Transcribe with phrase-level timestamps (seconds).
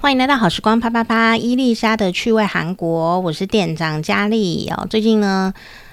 [0.00, 4.86] 欢迎来到好时光啪啪啪，伊丽莎的趣味韩国，我是店长佳丽哦。
[4.88, 5.52] 最近呢，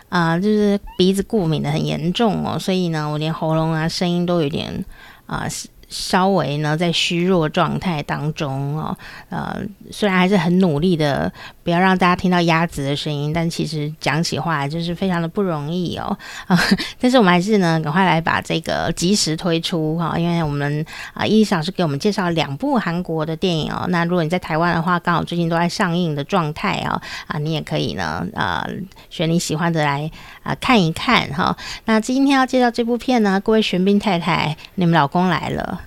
[0.10, 4.86] 啊、就是鼻子过敏的很严重哦，所以呢，我连喉咙啊声音都有点
[5.26, 5.48] 啊。
[5.90, 8.98] 稍微呢，在虚弱状态当中哦，
[9.30, 9.62] 呃，
[9.92, 11.32] 虽然还是很努力的，
[11.64, 16.18] 不要让大家听到鸭子的声音，但其实讲起话来就是非常的不容易哦。
[16.48, 16.60] 啊，
[17.00, 23.86] 但是我们还是呢，赶快来把这个及时推出哈，因为我们啊，伊丽莎老师给我们介绍两部韩国的电影哦。
[23.90, 28.68] 那如果你在台湾的话，刚好最近都在上映的状态哦，啊，你也可以呢，呃，
[29.10, 30.10] 选你喜欢的来
[30.46, 31.58] 啊看一看哈。
[31.84, 35.82] 那今天要介绍这部片呢，各位玄彬太太，你们老公来了。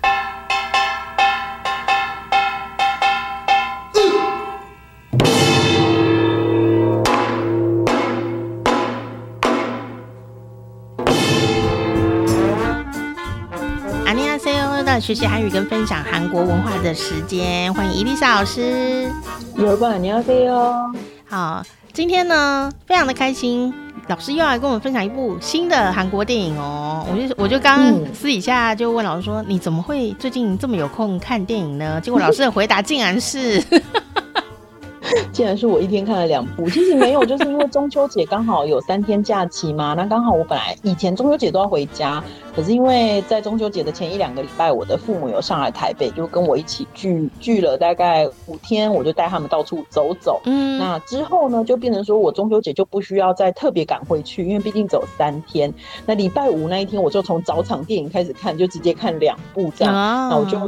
[15.01, 19.09] 学习韩语跟分享韩国文化的时间，欢迎伊丽莎老师。
[19.55, 19.97] 有吧？
[19.97, 20.93] 你要飞哦。
[21.25, 21.63] 好，
[21.93, 23.73] 今天呢，非常的开心，
[24.09, 27.05] 老师又要来跟我们分享一部新的韩国电影哦。
[27.11, 32.01] 我就我就刚刚私底下就问老师说，嗯、你怎么会最近这么有空看电影呢？
[32.01, 33.63] 结果老师的回答竟然是。
[35.39, 39.93] 竟然是我一天看了两部，其实没有，就是因为中秋节刚好有三天假期嘛。
[39.93, 42.21] 那刚好我本来以前中秋节都要回家，
[42.53, 50.41] 可是因为在中秋节的前一两个礼拜，我的父母有上来台北，就跟我一起聚聚了大概五天，我就带他们到处走走。
[50.43, 55.73] 嗯，那之后呢，就变成说我中秋节就不需要再特别赶回去，因为毕竟走三天。
[56.05, 59.93] 那礼拜五那一天，我就从早场电影开始看，就直接看两部这样。
[59.93, 60.59] 那我就。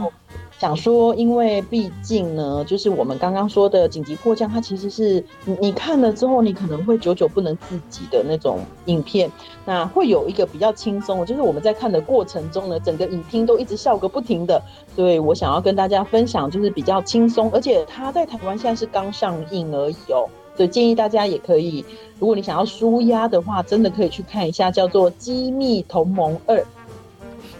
[0.61, 5.25] 想说，因为毕竟呢，就是我们刚刚说的紧急迫降，它其实是
[5.59, 9.27] 你看了之后，你可能会久久不能自己的那种影片。
[9.65, 14.61] 那会有一个比较轻松，就是我们在看的过程中呢，整个影厅都一直笑个不停的。
[14.95, 20.29] 所以我想要跟大家分享，就是比较轻松，而且它在台湾现在是刚上映而已哦。
[20.55, 21.83] 所以建议大家也可以，
[22.19, 26.55] 如果你想要舒压的话，真的可以去看一下，叫做《机密同盟二》。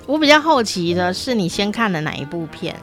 [0.06, 2.76] 我比较好奇的是，你先看了哪一部片？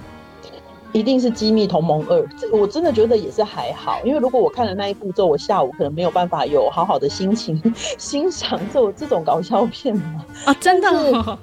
[0.92, 7.60] 一定是《机密同盟二》，这个我真的觉得也是还好，因为如果我看了那一部之后，我下午可能没有办法有好好的心情
[7.98, 10.24] 欣赏这这种搞笑片嘛。
[10.46, 11.38] 啊，真的哦？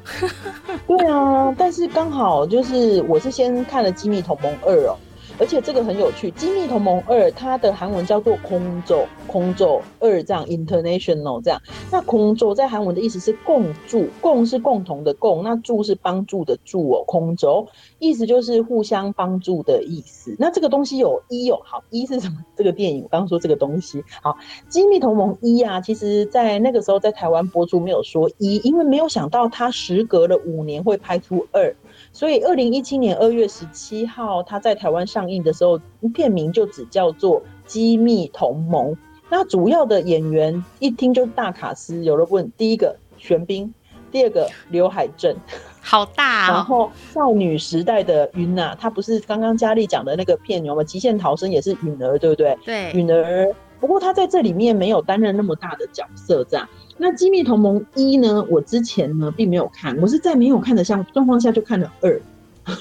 [0.87, 4.97] 对啊，但是刚好就是我是先看了《机密同盟二》哦。
[5.37, 11.61] 而且这个很有趣，《机密同盟二》它的韩文叫做空咒，空咒二这样 international 这样。
[11.91, 17.67] 那空咒在韩文的意思是共助，共是共同的共，那助是帮助的助哦，空咒
[17.99, 20.35] 意思就是互相帮助的意思。
[20.39, 22.37] 那这个东西有一哦，好一是什么？
[22.55, 24.31] 这个电影我刚刚说这个东西好，
[24.69, 31.75] 《机密同盟一》啊，其实在那个时候在台湾播出没有说一，因为没有想到它时隔了五年会拍出二。
[32.15, 35.77] 所以，二零一七年二月十七号，他在台湾上映的时候，
[36.13, 38.93] 片名就只叫做《机密同盟》。
[39.29, 43.73] 那主要的演员一听就是大卡司，有人问：第一个玄彬，
[44.13, 45.35] 第二个刘海镇，
[45.81, 46.53] 好大哦。
[46.53, 50.81] 然后少女时代的云娜，她不是刚刚佳丽讲的那个片有吗？
[50.85, 52.57] 极限逃生也是允儿，对不对？
[52.63, 53.53] 对，允儿。
[53.77, 56.65] 不过她在这里面没有担任那么大的角色，这样。
[56.97, 58.45] 那《机密同盟一》呢？
[58.49, 62.21] 我之前呢并没有看，我是在没有看的像状况下就看了二，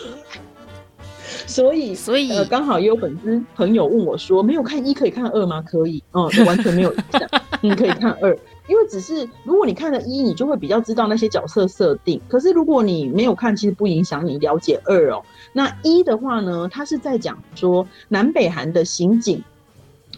[1.47, 5.61] 所以所以呃刚好也有粉丝朋友问我说，没有看一可以看二吗？
[5.63, 7.29] 可以，嗯，完全没有影响，
[7.61, 8.31] 你可以看二，
[8.69, 12.21] 因为只是如果你看了一，你就会比较知道那些角色设定。
[12.29, 15.23] 可是如果你没有看，其实不影响你了解二哦。
[15.53, 19.43] 那一的话呢，它是在讲说南北韩的刑警。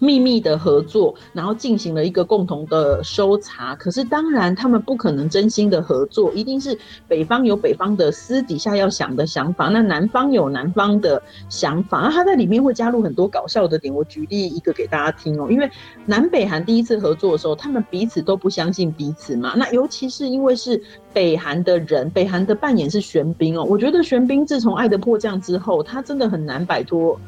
[0.00, 3.74] 秘密的合作，然后进行了一个共同的搜查。
[3.76, 12.00] 可是当然，他们不可能真心的合作，一定是北方有北方的私底下要想的想法，那南方有南方的想法。
[12.00, 13.94] 那他在里面会加入很多搞笑的点。
[13.94, 15.70] 我举例一个给大家听哦，因为
[16.04, 19.54] 南北韩第一次合作的时候，他们彼此都不相信彼此嘛。
[19.56, 20.82] 那尤其是因为是
[21.12, 23.64] 北韩的人，北韩的扮演是玄彬哦。
[23.64, 27.18] 我觉得玄彬自从《爱的迫降》之后，他真的很难摆脱，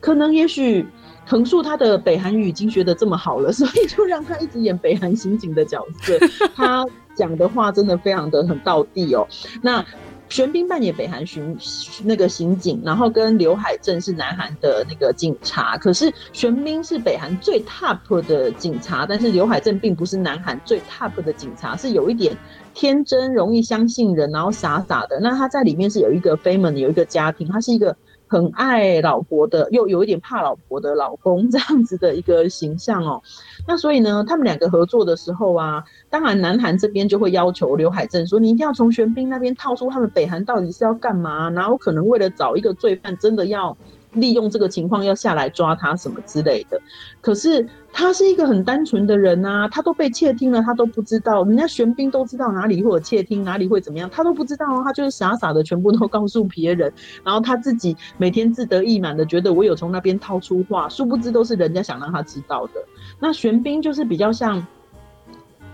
[0.00, 0.86] 可能也许。
[1.28, 6.16] 藤树他的北韩语已经学得这么好了，所以就让他一直演北韩刑警的角色。
[6.54, 9.26] 他讲的话真的非常的很道地哦。
[9.60, 9.84] 那
[10.28, 11.58] 玄彬扮演北韩巡
[12.04, 15.76] 那个刑警，然后跟刘海镇是南韩的那个警察。
[15.76, 22.36] 可是玄彬是北韩最 top 的警察，但是刘海镇并不是南韩最 top 的警察，是有一点
[22.72, 25.18] 天真，容易相信人，然后傻傻的。
[25.20, 27.96] 那他在里面是有一个 family，有一个家庭，他是一个。
[28.28, 33.22] 很爱老婆的，又有一点怕老婆的老公这样子的一个形象哦。
[33.66, 43.76] 那所以呢，他们两个合作的时候啊，当然南韩这边就会要求刘海镇说，你一定要从玄彬那边套出他们北韩到底是要干嘛，然后可能为了找一个罪犯，真的要。
[44.16, 46.78] 利用这个情况要下来抓他什么之类的，
[47.20, 56.92] 可是他是一个很单纯的人啊，他都被窃听了，他都不知道，人家玄彬都知道哪里会有窃听，哪里会怎么样，他都不知道啊，他就是傻傻的全部都告诉别人，
[57.24, 62.84] 然后他自己每天自得意满的觉得我有从那边套出话，殊不知都是人家想让他知道的。
[63.20, 64.66] 那玄彬就是比较像。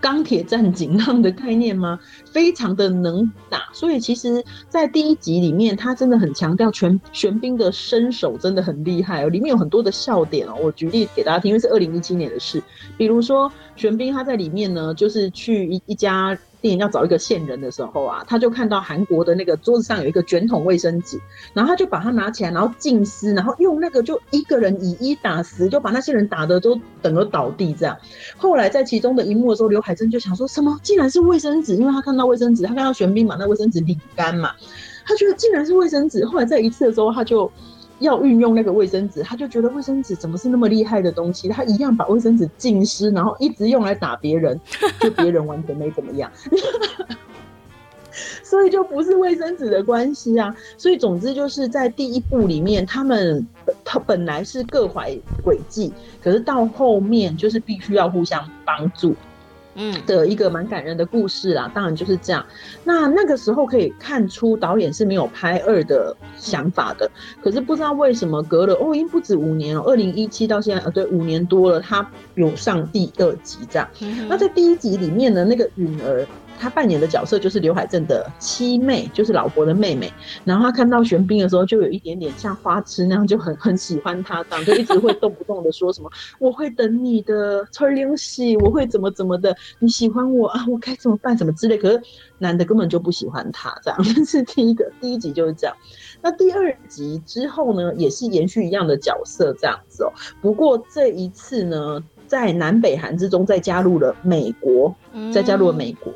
[0.00, 1.96] 钢铁战警那样的概念吗？
[2.32, 9.28] 非常的能打，所以其实，在第一集里面，他真的很强调全玄彬的身手真的很厉害哦。
[9.28, 12.62] 里面有很多的笑点哦，我举例给大家听，因为是二零一七年的事。
[12.96, 16.36] 比如说，玄彬他在里面呢，就是去一一家。
[16.62, 21.20] 店要找一个线人的时候啊，他就看到韩国的那个桌子上有一个卷筒卫生纸，
[21.52, 27.96] 然后他就把它拿起来，然后静思，然后用那个就一个人以一打十，就把那些人打得都等而倒地这样。
[28.36, 34.52] 后来在其中的一幕的时候，刘海珍就想说什么，竟然是卫生纸，因为他看到卫生纸，他看到玄彬把那卫生纸拧干嘛，
[35.06, 36.24] 他觉得竟然是卫生纸。
[36.26, 37.50] 后来在一次的时候，他就。
[37.98, 41.48] 要运用那个卫生纸，他就觉得卫生纸怎么是那么厉害的东西？
[41.48, 44.60] 他一样把卫生纸浸湿，然后一直用来打别人，
[44.98, 46.28] 就别人完全没怎么样。
[48.42, 50.52] 所以就不是卫生纸的关系啊。
[50.76, 53.46] 所以总之就是在第一部里面，他们
[53.84, 59.14] 他本来是各怀诡计，可是到后面就是必须要互相帮助。
[59.74, 62.44] 嗯，的一个蛮感人的故事啦，当然就是这样。
[62.84, 67.10] 那那个时候可以看出导演是没有拍二的想法的，
[67.42, 73.88] 可是不知道为什么隔了哦，已经不止五年了，二零一七到现在，呃，对，五年多了，他有上第二集这样。
[74.28, 76.26] 那在第一集里面呢那个允儿。
[76.62, 80.12] 他扮演的角色就是刘海镇的七妹，就是老婆的妹妹。
[80.44, 91.76] 然后他看到玄彬的时候，就有一点点像花痴那样，就很很喜欢他，这样就一直会动不动的说什么“我会等你的，崔玲喜，我会怎么怎么的，你喜欢我啊，我该怎么办，什么之类”。
[91.82, 92.00] 可是
[92.38, 94.00] 男的根本就不喜欢他，这样。
[94.04, 95.76] 这是第一个，第一集就是这样。
[96.22, 100.12] 那第二集之后呢，也是延续一样的角色这样子哦。
[100.40, 104.94] 不过这一次呢，在南北韩之中再加入了美国，
[105.34, 106.12] 再加入了美国。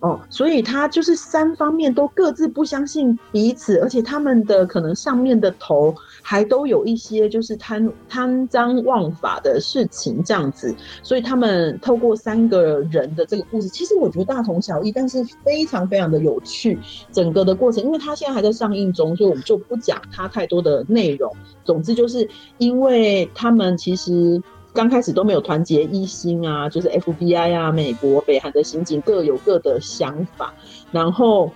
[0.00, 16.78] 哦，所以他就是三方面都各自不相信彼此，而且他们的可能上面的头还都有一些就是贪贪赃枉法的事情这样子，所以他们透过三个人的这个故事，其实我觉得大同小异，但是非常非常的有趣。
[17.12, 21.30] 整个的过程，因为他现在还在上映中，所以我们就不讲他太多的内容。
[21.62, 22.26] 总之就是
[22.56, 24.42] 因为他们其实。
[24.72, 30.54] 刚开始都没有团结一心啊，就是 FBI 啊，美国、北韩的刑警各有各的想法，
[30.92, 31.50] 然后。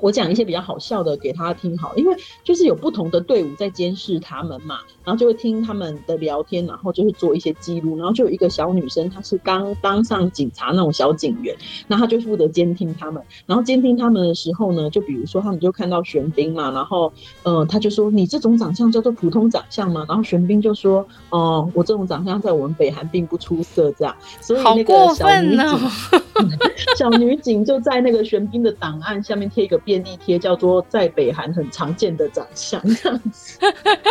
[0.00, 11.56] 我讲一些比较好笑的给他听好，因为就是有不同的队伍在监视他们嘛，然后就会听他们的聊天，然后就会做一些记录，然后就有一个小女生，她是刚当上警察那种小警员，
[11.86, 17.12] 那她就负责监听他们，然后监听他们的时候呢，就比如说他们就看到玄彬嘛，然后
[17.42, 20.04] 呃他就说，你这种长相叫做普通长相吗？
[20.08, 26.22] 然后玄彬就说哦、我这种长相在我们北韩并不出色，这样，所以那个小女警，哦、
[26.98, 29.76] 小女警就在那个玄彬的档案下面贴一个。
[29.86, 33.56] 便利贴叫做在北韩很常见的长相这样子，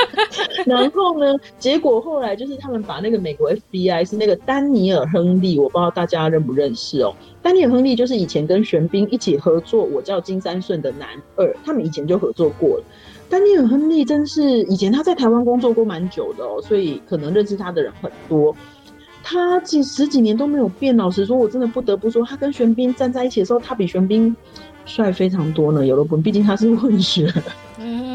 [0.66, 7.14] 然后呢，结果后来就是他们把那个美国 FBI 是那个丹尼尔·亨利，我不知道大家认不认识哦。
[7.42, 12.84] 丹尼尔·亨利就是以前跟玄彬一起合作《我叫金三顺》的男二，他们以前就合作过了。
[13.30, 18.56] 丹尼尔·亨利真是以前他在台湾工作过蛮久的哦，所以可能认识他的人很多。
[19.28, 24.34] 他几十几年都没有变，老实说，我真的不得不说，他跟玄彬站在一起的时候，他比玄彬。
[24.86, 27.28] 帅非常多呢，有了不，毕竟他是混血。
[27.82, 28.15] 嗯，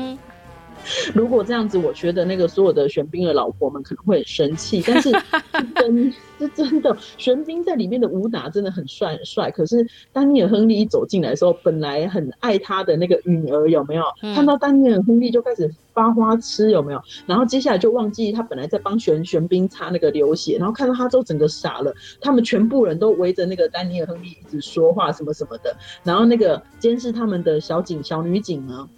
[1.14, 6.14] 如果这样子，我觉得那个所有的玄彬的老婆们可能会很生气，但是是真。
[6.40, 9.50] 是真的，玄彬在里面的武打真的很帅很帅。
[9.50, 14.02] 可是丹尼尔·亨利一走进来的时候，本来很爱他的那个允儿有没有？
[14.22, 17.02] 嗯、看到丹尼尔·亨利就开始发花痴有没有？
[17.26, 21.92] 然后接下来就忘记他本来在帮玄玄彬擦那个流血，然后看到他之后整个傻了。
[22.22, 25.76] 他们全部人都围着那个丹尼尔·亨利一直说话什么什么的。
[26.02, 28.88] 然后那个监视他们的小警小女警呢，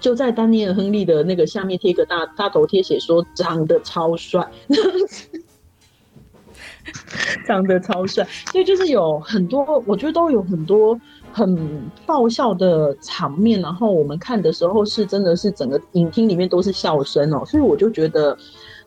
[0.00, 4.50] 就在丹尼尔·亨利的那个下面贴个大大头贴，写说长得超帅。
[7.46, 10.98] 长得超帅，所以就是有很多，我觉得都有很多
[11.30, 13.60] 很爆笑的场面。
[13.60, 18.36] 然后我们看的时候是真的是整个影厅里面都是笑声哦，所以我就觉得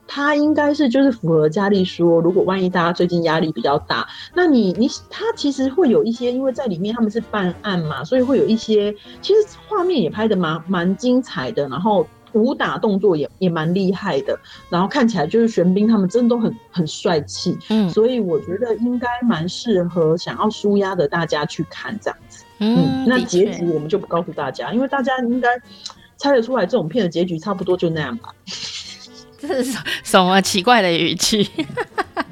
[0.07, 12.07] 他应该是就是符合佳丽说，如果万一大家最近压力比较大，那你你他其实会有一些，因为在里面他们是办案嘛，所以会有一些其实画面也拍的蛮蛮精彩的，然后。
[12.35, 14.35] 武打动作也也蛮厉害的，
[14.67, 25.47] 然后看起来就是玄彬他们真的都很很帅气，嗯，所以我觉得应该蛮适合想要舒压的大家去看这样子，嗯，嗯，那结局我们就不告诉大家，因为大家应该
[26.17, 28.33] 猜得出来，这种片的结局差不多就那样吧。
[29.47, 31.43] 这是什么奇怪的语气？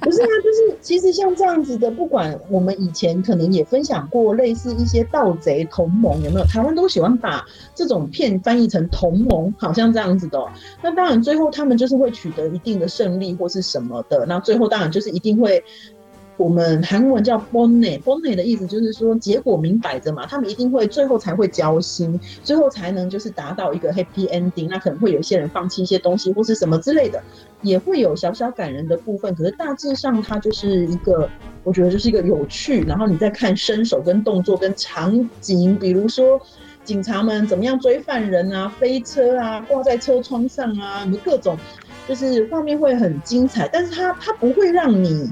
[0.01, 6.45] 不是啊，就是其实像这样子的，不管我们以前可能也分享过类似一些盗贼同盟，有没有？
[6.45, 10.43] 台湾都喜欢把这种片翻译成同盟，好像这样子的。
[10.81, 14.25] 那当然，最后他们就是会取得一定的胜利或是什么的。
[14.25, 15.63] 那最后当然就是一定会。
[16.37, 24.67] 我们韩文叫 Bonnie，Bonnie 的意思就是说结果明摆着嘛，他们一定会最后才会交心，最后才能就是达到一个 happy ending。
[24.67, 27.21] 那可能会有一些人放弃一些东西或是什么之类的，
[27.61, 29.35] 也会有小小感人的部分。
[29.35, 31.29] 可是大致上它就是一个，
[31.63, 32.81] 我觉得就是一个有趣。
[32.85, 36.41] 然后你再看身手跟动作跟场景，比如说
[36.83, 41.55] 警察们怎么样追犯人啊，飞车啊，挂在车窗上啊，什么各种，
[42.07, 43.69] 就是画面会很精彩。
[43.71, 45.29] 但是它它不会让你。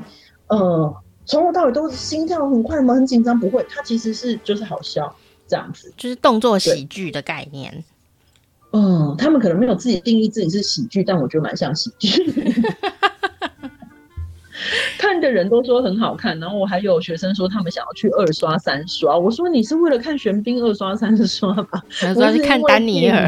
[0.49, 2.93] 呃，从头到尾都是心跳很快吗？
[2.93, 3.39] 很紧张？
[3.39, 5.15] 不会，它其实是就是好笑
[5.47, 7.83] 这样子，就是动作喜剧的概念。
[8.71, 12.23] 嗯，他们可能没有自己定义自己是喜剧，但我觉得蛮像喜剧。
[14.97, 19.17] 看的人都说很好看，然后我还有学生说他们想要去二刷三刷。
[19.17, 21.83] 我说你是为了看玄彬二刷三刷吧？
[21.99, 23.27] 他说是看丹尼尔。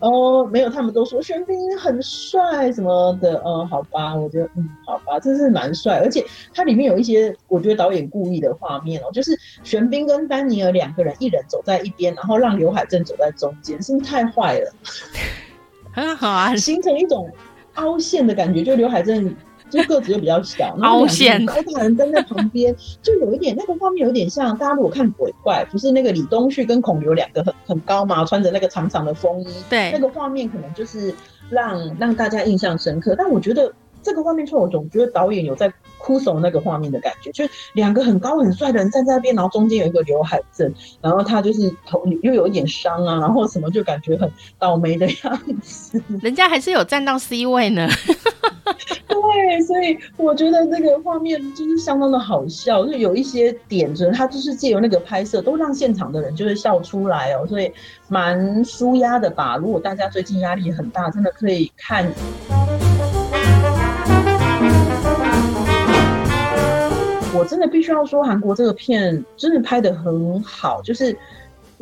[0.00, 14.72] 哦，没有，他们都说玄彬很帅什么的，嗯，好吧，我觉得，嗯，好吧，真是蛮帅，而且它里面有一些我觉得导演故意的画面哦，就是玄彬跟丹尼尔两个人，一人走在一边，然后让刘海正走在中间，是不是太坏了？
[15.92, 17.30] 很好啊，形成一种
[17.74, 19.34] 凹陷的感觉，就刘海镇。
[19.74, 31.14] 就个子又比较小，然后两个高大人站在旁边，就有一点那个画面有点像大家如果看鬼怪，不是那个李东旭跟孔刘两个很很高嘛，穿着那个长长的风衣，对，那个画面可能就是
[31.50, 33.14] 让让大家印象深刻。
[33.16, 46.02] 但我觉得这个画面出来，我总觉得导演有在哭怂那个画面的感觉，就是两个很高很帅的人站在那边，然后中间有一个刘海镇，然后他就是头又有一点伤啊，然后什么就感觉很倒霉的样子。
[46.20, 47.88] 人家还是有站到 C 位呢。
[49.08, 57.72] 对，所以我觉得那个画面就是相当的好笑，就有一些点子，他就是借由那个拍摄，都让现场的人就会笑出来哦，所以
[58.08, 59.56] 蛮舒压的吧。
[59.56, 62.10] 如果大家最近压力很大，真的可以看。
[67.36, 71.16] 我真的必须要说，韩国这个片真的拍得很好，就是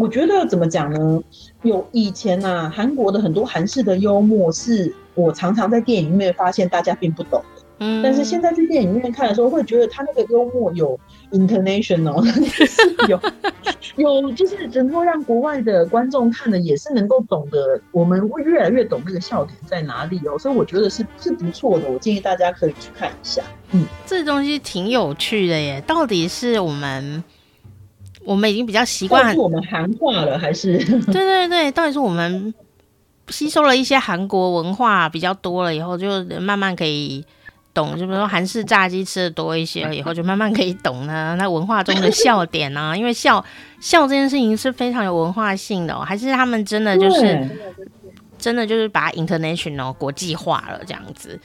[0.02, 1.22] 我觉得怎么讲呢？
[1.62, 4.92] 有以前呐、啊，韩国的很多韩式的幽默是。
[5.14, 7.44] 我常常在电影里面发现大家并不懂，
[7.80, 10.98] 嗯，但是现在去电影院看的时候，会觉得他那个幽默有
[11.32, 12.24] international，
[13.08, 13.20] 有
[13.96, 23.42] 有就是能够让国外的观众看的也是能够懂得，我们会越来越懂那个笑点在哪里哦，所以我觉得是是不错的，我建议大家可以去看一下。
[23.72, 27.22] 嗯，这东西挺有趣的耶，到底是我们
[28.24, 30.78] 我们已经比较习惯，是我们韩化了还是？
[31.06, 32.52] 对对对，到底是我们。
[33.28, 37.24] 吸收了一些韩国文化比较多了以后，就慢慢可以
[37.72, 37.92] 懂。
[37.92, 41.34] 就比如说韩式炸鸡吃的多一些了以后，就慢慢可以懂呢。
[41.38, 42.96] 那文化中的笑点呢、啊？
[42.96, 43.42] 因为笑
[43.80, 47.48] 笑这件事情是非常有文化性的、哦，还是他们真的就是
[48.36, 51.38] 真的就是把 international 国际化了这样子？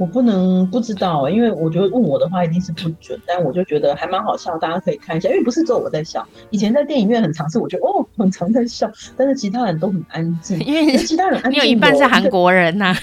[0.00, 12.96] 我不能不知道，因为我觉得问我的话一定是不准，但我就觉得还蛮好笑，大家可以看一下，因为不是只有我在笑，以前在电影院很常是我觉得哦很常在笑，但是其他人都很安静， 因为其他人安静，你有一半是韩国人呐、 啊，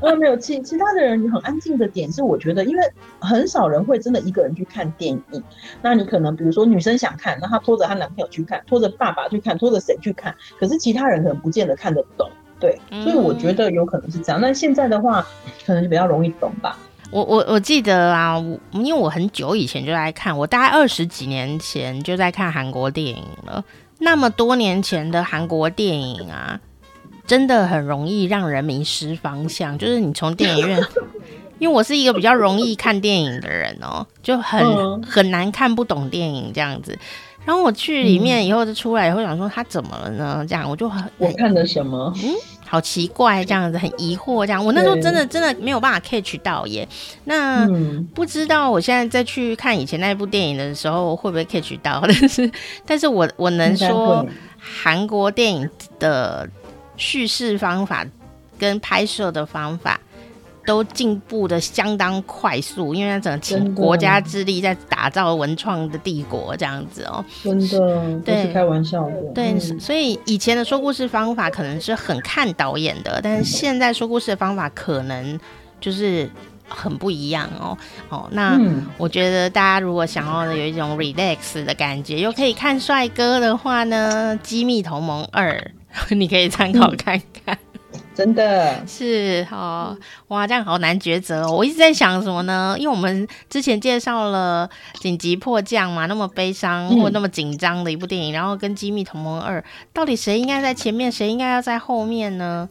[0.00, 2.82] 呃没有其其他的人很安静的点是，我觉得因为
[3.20, 5.42] 很少人会真的一个人去看电影，
[5.80, 12.28] 那你可能比如说女生想看，那她拖着她男朋友去看，拖着爸爸去看，拖着谁去看，可是其他人可能不见得看得懂。
[12.60, 14.40] 对，所以我觉得有可能是这样。
[14.40, 15.24] 那、嗯、现在的话，
[15.64, 16.76] 可能就比较容易懂吧。
[17.10, 18.36] 我我我记得啊，
[18.72, 23.64] 因为我很久以前就在看，我大概二十几年前就在看韩国电影了。
[24.00, 26.60] 那么多年前的韩国电影啊，
[27.26, 29.78] 真的很容易让人迷失方向。
[29.78, 30.80] 就是你从电影院，
[31.58, 36.98] 因为我是一个比较容易看电影的人哦，就很、嗯、很难看不懂电影这样子。
[37.44, 40.44] 然后我去里面以后就出来以后想说他怎么了呢？
[40.46, 42.12] 这样我就很我看的什么？
[42.22, 42.34] 嗯，
[42.66, 46.86] 好奇怪，这样子很疑惑，这样我那时候真的真的没有办法 catch 到耶。
[47.24, 52.00] 那、嗯、不知道我现在再去看以前那一部电影的时候会不会 catch 到？
[52.06, 52.52] 但是，
[52.84, 54.26] 但是我我能说
[54.58, 56.46] 韩国电影的
[56.98, 58.04] 叙事方法
[58.58, 59.98] 跟拍摄的方法
[60.68, 67.24] 都进步的相当快速，因为他整个倾国家之力在打造文创的帝国这样子哦。
[67.42, 69.14] 真的，对，不是开玩笑的。
[69.34, 75.40] 对，嗯、所以以前的说故事方法可能是很看导演的，但是现在说故事的方法可能
[75.80, 76.30] 就是。
[76.70, 77.78] 很不一样哦，
[78.10, 78.60] 哦，那
[78.98, 85.58] 我觉得大家如果想要有一种 relax 的感觉，又可以看帅哥的话呢，《机密同盟二》
[86.14, 87.56] 你可以参考看看。
[88.18, 89.96] 嗯、真的是哦，
[90.26, 91.52] 哇，这样好难抉择哦。
[91.52, 92.74] 我一直在想什么呢？
[92.78, 94.68] 因为我们之前介绍了
[95.00, 99.60] 《紧急迫降》嘛，那么悲伤或那么紧张的一部电影，嗯、然后跟《机密同盟二》，
[99.92, 102.68] 到底谁应该在前面，谁应该要在后面呢？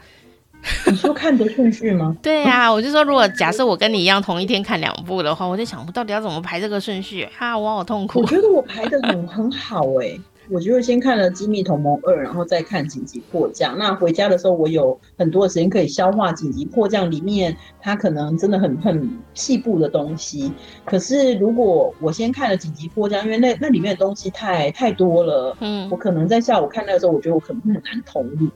[0.88, 2.14] 你说看的顺序吗？
[2.22, 7.26] 对呀、啊，我就说，如果假设我跟你一样同一天看两部的话，我就想，我到底要怎么排这个顺序？
[7.38, 8.20] 哈，我好痛苦。
[8.20, 13.76] 我觉得我排的很很好哎、欸，我就是先看了《机密同盟二》，然后再看《紧急迫降》。
[13.78, 20.52] 那回家的时候，我有很多的时间可以消化《紧急迫降》里面它可能真的很很细部的东西。
[20.86, 28.48] 可是如果我先看了《紧急迫降》，因为那那里面的东西太太多了，嗯，我可能在下午看那个时候，我觉得我可能会很难投入。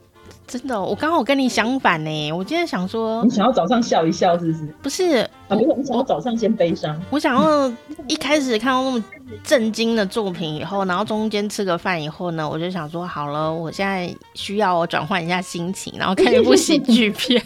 [0.46, 2.32] 真的，我刚好跟你相反呢。
[2.32, 4.74] 我今天想说，你想要早上笑一笑，是不是？
[4.82, 5.04] 不是
[5.48, 7.00] 啊，不是你想要早上先悲伤。
[7.10, 7.72] 我想要
[8.06, 9.02] 一开始看到那么
[9.42, 17.42] 震惊的作品以后，然后中间吃个饭以后呢，我就想说，好了，我现在需要我转换一下心情，然后看一部 喜剧片。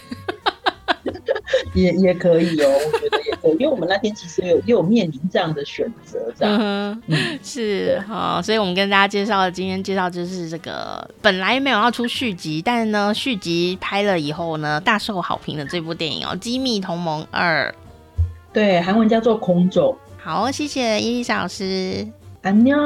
[1.76, 17.68] 也也可以哦，我觉得也可以，因为我们那天其实有也有面临这样的选择，这样，嗯，是好，所以我们跟大家介绍的今天介绍就是这个本来没有要出续集，但是呢续集拍了以后呢大受好评的这部电影哦，《机密同盟二》，
[18.52, 19.92] 对，韩文叫做《空走》。
[20.18, 22.06] 好，谢谢伊丽莎老师，
[22.42, 22.76] 安妞。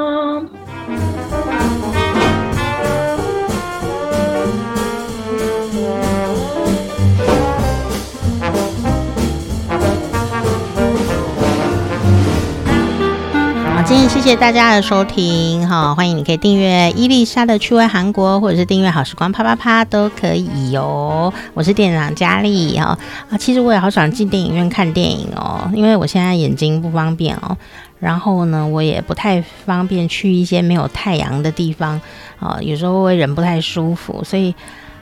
[13.91, 21.33] 谢谢大家的收听哈，欢迎你可以订阅伊丽莎的趣味韩国，或者是订阅好时光啪啪啪都可以哟。
[21.53, 22.97] 我是店长佳丽哈
[23.29, 27.57] 啊，其实我也好想进电影院看电影哦，因为我现在眼睛不方便哦，
[27.99, 31.99] 然后呢，我也不太方便去一些没有太阳的地方
[32.39, 34.53] 啊，有时候会人不太舒服，所以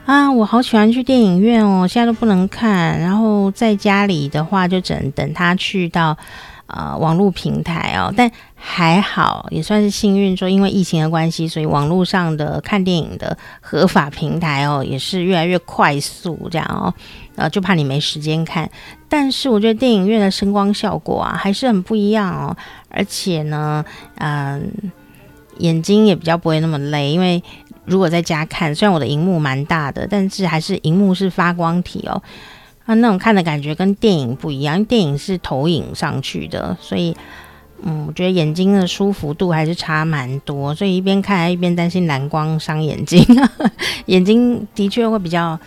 [0.05, 6.17] 啊，我好喜欢去电影院哦，现在都不能看，然后在家里的话就只能等他去到。
[6.71, 16.93] 呃，网络平台哦，但还好，也算是幸运，说因为疫情的关系，所以网络上的看电影的合法平台哦，也是越来越快速这样哦，
[17.35, 18.69] 呃，就怕你没时间看。
[19.07, 22.55] 但是我觉得电影院的声光效果啊，还是很不一样哦，
[22.89, 23.83] 而且呢，
[24.19, 24.71] 嗯、
[25.57, 27.41] 眼睛也比较不会那么累，因为
[27.85, 32.21] 如果在家看，虽然我的荧幕蛮大的，但是还是荧幕是发光体哦。
[32.95, 37.15] 那种看的感觉跟电影不一样，电影是投影上去的，所以，
[37.83, 43.23] 嗯，我觉得眼睛的舒服度还是差蛮多，所以一边看一边担心蓝光伤眼睛，
[44.07, 45.57] 眼睛的确会比较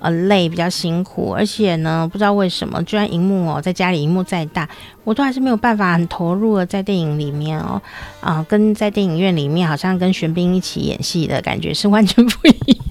[0.00, 4.68] 呃累，比较辛苦，而且呢，不知道为什么，居然荧幕哦，在家里荧幕再大，
[5.04, 7.80] 我都还是没有办法很投入的在电影里面哦，
[8.20, 12.85] 啊，跟在电影院里面好像跟玄彬一起演戏的感觉是完全不一样。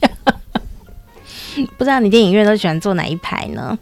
[1.78, 3.78] 不知道你电影院都喜欢坐哪一排呢？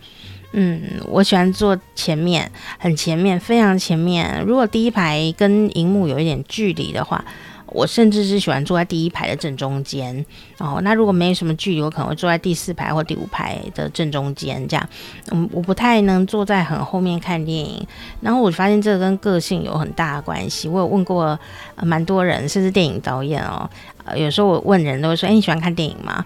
[0.53, 4.43] 嗯，我喜欢坐前面，很前面，非常前面。
[4.45, 7.25] 如果第一排跟荧幕有一点距离的话，
[7.65, 10.23] 我甚至是喜欢坐在第一排的正中间。
[10.59, 14.67] 哦，那如果没什么距离，我可能会坐在第四排或第五排的正中间。
[14.67, 14.89] 这样，
[15.31, 17.83] 嗯，我不太能坐在很后面看电影。
[18.21, 20.67] 然后我发现这个跟个性有很大的关系。
[20.67, 21.39] 我有问过
[21.81, 23.67] 蛮多人，甚至电影导演哦，
[24.15, 26.23] 有时候我问人都会说：“诶，你喜欢看电影吗？”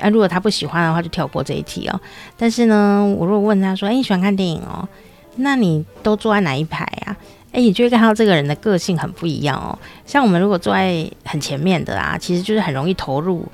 [0.00, 2.00] 啊，如果他不喜欢的话，就跳过这一题哦。
[2.36, 4.88] 但是呢，我如果问他说：“哎，你喜欢看电影哦？
[5.36, 7.16] 那你都坐在哪一排啊？”
[7.52, 9.76] 哎，你就会看到这个人的个性很不一样哦。
[10.06, 13.44] 像我们如果坐在很前面的啊，其实就是很容易投入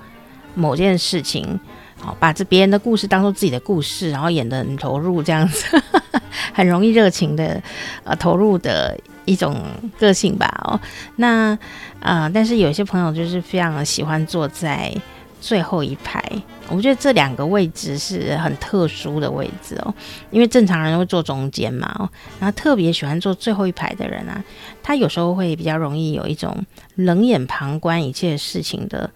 [0.55, 1.59] 某件事情，
[1.99, 5.83] 好，把这别人的故事当做自己的故事，然后演得很投入，这样子，
[6.53, 7.63] 很容易热情的
[8.05, 9.57] 呃投入的一种
[9.99, 10.47] 个性吧。
[10.65, 10.79] 哦，
[11.17, 11.59] 那
[12.01, 14.95] 啊，但是有些朋友就是非常的喜欢坐在。
[15.41, 16.23] 最后一排，
[16.69, 19.95] 我觉得这两个位置是很特殊的位置哦，
[20.31, 24.43] 因为正常人会坐中间嘛，然后特别喜欢坐最后一排的人啊，
[24.83, 26.65] 他有时候会比较容易有一种
[26.97, 29.11] 冷眼旁观一切事情的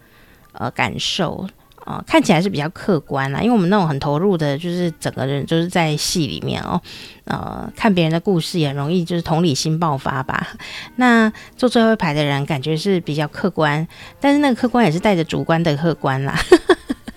[0.53, 1.47] 呃感受。
[1.85, 6.79] 啊、看起来是比较客观啦，因为我们那种很投入的，就是整个人就是在戏里面哦，
[7.25, 10.47] 呃，看别人的故事也很容易就是同理心爆发吧。
[10.97, 13.85] 那坐最后一排的人感觉是比较客观，
[14.19, 16.37] 但是那个客观也是带着主观的客观啦。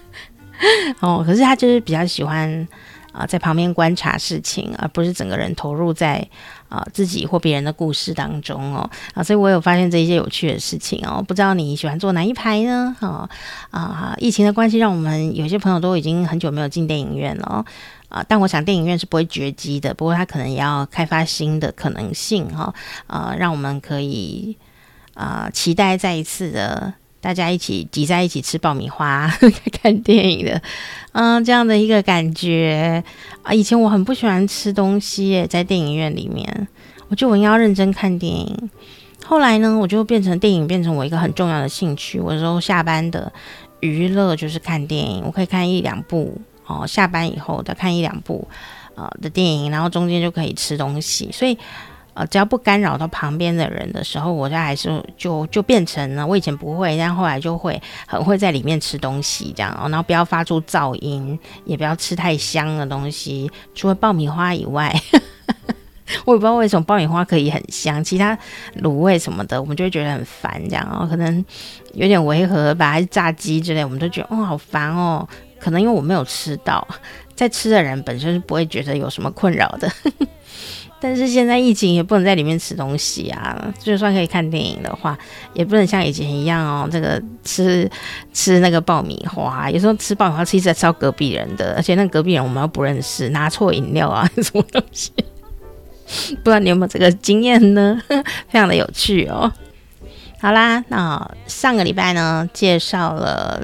[1.00, 2.66] 哦，可是他就是比较喜欢
[3.12, 6.27] 啊、在旁边观察事情，而不是整个人投入在
[6.68, 8.88] 啊、自己或别人的故事当中哦。
[9.14, 11.22] 啊，所以我有发现这一些有趣的事情哦。
[11.27, 12.96] 不知道你喜欢坐哪一排呢？
[12.98, 13.29] 哈
[13.70, 17.64] 啊，疫情的关系，让我们有些朋友都已经很久没有进电影院了。
[18.09, 22.72] 啊，但我想电影院是不会绝迹的，不过它可能也要开发新的可能性哈。
[23.07, 24.57] 啊，让我们可以
[25.14, 26.94] 啊期待再一次的。
[27.25, 29.27] 大家一起挤在一起吃爆米花
[29.81, 30.61] 看电影的，
[31.13, 33.03] 嗯，这样的一个感觉
[33.43, 33.51] 啊。
[33.55, 36.69] 以前我很不喜欢吃东西，在电影院里面，
[37.09, 38.71] 我就我应该要认真看电影。
[39.25, 42.21] 后来呢，我就变成电影变成我一个很重要的兴趣。
[42.21, 43.33] 我说下班的
[43.81, 46.87] 娱乐就是看电影，我可以看一两部哦。
[46.87, 48.47] 下班以后的看一两部
[48.97, 51.57] 呃的电影，然后中间就可以吃东西，所以。
[52.14, 64.94] 呃，只要不干扰到旁边的人的时候，我就还是就就变成了我以前不会，但后来就会很会在里面吃东西这样哦，然后不要发出噪音，也不要吃太香的东西，除了爆米花以外，
[66.24, 68.38] 我也不知道为什么爆米花可以很香，其他
[68.81, 71.44] 卤味什么的我们就会觉得很烦这样哦，可能
[71.94, 75.27] 有点违和吧，还是炸鸡之类，我们都觉得哦好烦哦，
[75.59, 76.87] 可能因为我没有吃到，
[77.35, 79.90] 在吃的人本身是不会觉得有什么困扰的。
[81.05, 85.19] 但是现在疫情也不能在里面吃东西啊，就算可以看电影的话，
[85.53, 87.87] 也不能像以前一样哦，这个吃
[88.33, 95.12] 吃那个爆米花，有时候吃爆米花吃一次吃到隔壁人的，而且那隔壁人我们又不认识，拿错饮料啊 什么东西，
[96.43, 98.01] 不知道你有没有这个经验呢？
[98.49, 99.53] 非常的有趣哦。
[100.40, 103.62] 好啦，那上个礼拜呢介绍了。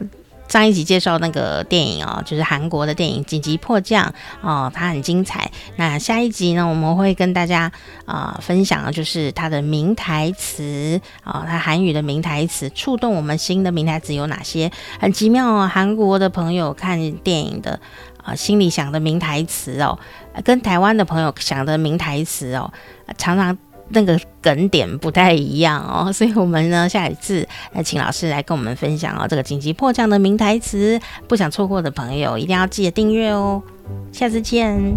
[0.51, 4.05] 上一集介绍那个电影哦，就是韩国的电影《紧急迫降》
[4.41, 5.49] 哦，它很精彩。
[5.77, 7.71] 那下一集呢，我们会跟大家
[8.05, 14.69] 啊、分享的就是它的名台词啊、它韩语的名台词，触动我们心的名台词有哪些？
[14.99, 17.79] 很奇妙哦，韩国的朋友看电影的
[18.25, 19.97] 啊、心里想的名台词哦，
[20.43, 22.73] 跟台湾的朋友想的名台词哦，
[23.17, 23.57] 常常。
[23.91, 33.63] 那个梗点不太一样哦， 所以我们呢下一次来请老师来跟我们分享哦，这个紧急迫降的名台词，不想错过的朋友一定要记得订阅哦，
[34.13, 34.97] 下次见。